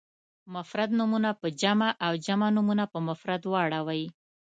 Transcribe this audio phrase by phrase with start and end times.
[0.55, 4.03] مفرد نومونه په جمع او جمع نومونه په مفرد واړوئ.